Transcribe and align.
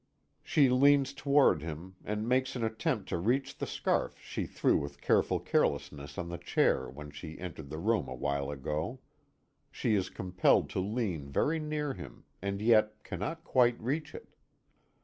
She 0.41 0.67
leans 0.67 1.13
toward 1.13 1.61
him, 1.61 1.95
and 2.03 2.27
makes 2.27 2.55
an 2.55 2.63
attempt 2.63 3.07
to 3.09 3.19
reach 3.19 3.59
the 3.59 3.67
scarf 3.67 4.17
she 4.19 4.47
threw 4.47 4.75
with 4.75 4.99
careful 4.99 5.39
carelessness 5.39 6.17
on 6.17 6.27
the 6.27 6.39
chair 6.39 6.89
when 6.89 7.11
she 7.11 7.37
entered 7.37 7.69
the 7.69 7.77
room 7.77 8.07
a 8.07 8.15
while 8.15 8.49
ago. 8.49 8.99
She 9.69 9.93
is 9.93 10.09
compelled 10.09 10.71
to 10.71 10.79
lean 10.79 11.29
very 11.29 11.59
near 11.59 11.93
him 11.93 12.23
and 12.41 12.63
yet 12.63 13.03
cannot 13.03 13.43
quite 13.43 13.79
reach 13.79 14.15
it. 14.15 14.33